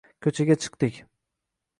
Ko`chaga 0.27 0.55
chiqdik 0.63 0.97